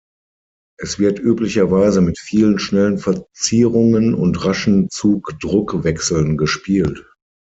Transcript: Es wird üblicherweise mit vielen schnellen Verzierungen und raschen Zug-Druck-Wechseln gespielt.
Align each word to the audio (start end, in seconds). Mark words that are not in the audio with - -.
Es 0.79 0.97
wird 0.97 1.19
üblicherweise 1.19 2.01
mit 2.01 2.17
vielen 2.17 2.57
schnellen 2.57 2.97
Verzierungen 2.97 4.15
und 4.15 4.43
raschen 4.43 4.89
Zug-Druck-Wechseln 4.89 6.37
gespielt. 6.37 7.05